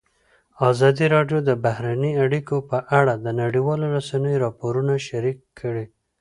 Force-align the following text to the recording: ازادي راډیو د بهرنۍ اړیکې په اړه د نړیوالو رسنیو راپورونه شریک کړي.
ازادي 0.69 1.05
راډیو 1.15 1.39
د 1.49 1.51
بهرنۍ 1.65 2.13
اړیکې 2.25 2.57
په 2.69 2.77
اړه 2.99 3.13
د 3.25 3.27
نړیوالو 3.41 3.85
رسنیو 3.97 4.41
راپورونه 4.45 4.93
شریک 5.07 5.37
کړي. 5.59 5.85